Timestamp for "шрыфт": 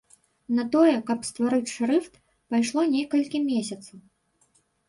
1.75-2.13